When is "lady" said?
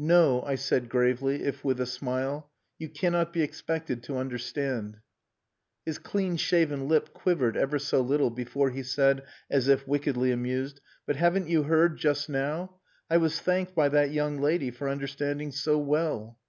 14.40-14.72